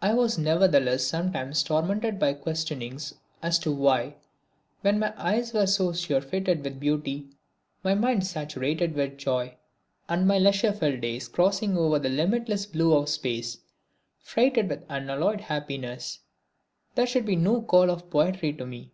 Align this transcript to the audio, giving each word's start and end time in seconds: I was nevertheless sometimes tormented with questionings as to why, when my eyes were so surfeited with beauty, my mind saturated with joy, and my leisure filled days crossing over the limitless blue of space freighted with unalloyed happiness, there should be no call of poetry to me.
I 0.00 0.14
was 0.14 0.38
nevertheless 0.38 1.04
sometimes 1.04 1.64
tormented 1.64 2.20
with 2.20 2.40
questionings 2.40 3.14
as 3.42 3.58
to 3.58 3.72
why, 3.72 4.14
when 4.82 5.00
my 5.00 5.12
eyes 5.16 5.52
were 5.52 5.66
so 5.66 5.90
surfeited 5.90 6.62
with 6.62 6.78
beauty, 6.78 7.30
my 7.82 7.92
mind 7.92 8.24
saturated 8.24 8.94
with 8.94 9.18
joy, 9.18 9.56
and 10.08 10.24
my 10.24 10.38
leisure 10.38 10.72
filled 10.72 11.00
days 11.00 11.26
crossing 11.26 11.76
over 11.76 11.98
the 11.98 12.08
limitless 12.08 12.64
blue 12.64 12.94
of 12.94 13.08
space 13.08 13.58
freighted 14.20 14.68
with 14.68 14.86
unalloyed 14.88 15.40
happiness, 15.40 16.20
there 16.94 17.08
should 17.08 17.26
be 17.26 17.34
no 17.34 17.60
call 17.60 17.90
of 17.90 18.08
poetry 18.08 18.52
to 18.52 18.64
me. 18.66 18.92